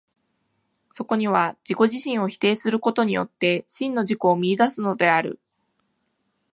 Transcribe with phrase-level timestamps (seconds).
[0.91, 5.39] そこには自己自身を否定することによって、真の自己を見出すのである。